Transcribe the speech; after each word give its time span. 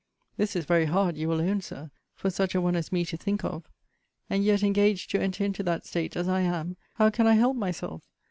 This 0.35 0.55
is 0.55 0.65
very 0.65 0.85
hard, 0.85 1.15
you 1.15 1.29
will 1.29 1.39
own, 1.39 1.61
Sir, 1.61 1.91
for 2.15 2.31
such 2.31 2.55
a 2.55 2.59
one 2.59 2.75
as 2.75 2.91
me 2.91 3.05
to 3.05 3.15
think 3.15 3.43
of. 3.45 3.69
And 4.31 4.43
yet, 4.43 4.63
engaged 4.63 5.11
to 5.11 5.21
enter 5.21 5.43
into 5.45 5.61
that 5.61 5.85
state, 5.85 6.15
as 6.15 6.27
I 6.27 6.41
am, 6.41 6.75
how 6.95 7.11
can 7.11 7.27
I 7.27 7.35
help 7.35 7.55
myself? 7.55 8.01